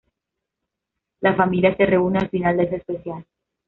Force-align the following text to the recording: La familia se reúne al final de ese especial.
La 1.19 1.35
familia 1.35 1.77
se 1.77 1.85
reúne 1.85 2.17
al 2.17 2.29
final 2.29 2.57
de 2.57 2.63
ese 2.63 2.77
especial. 2.77 3.23